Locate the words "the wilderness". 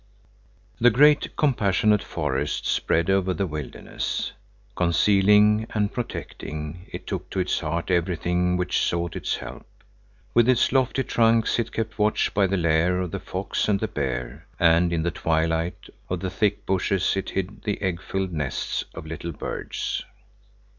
3.35-4.31